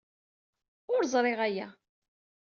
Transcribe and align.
Ur 0.93 1.01
ẓriɣ 1.13 1.39
aya. 1.47 1.67